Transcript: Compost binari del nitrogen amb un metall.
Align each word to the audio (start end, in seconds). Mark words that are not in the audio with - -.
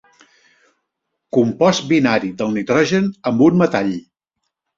Compost 1.37 1.85
binari 1.91 2.33
del 2.41 2.57
nitrogen 2.57 3.11
amb 3.33 3.45
un 3.51 3.61
metall. 3.63 3.95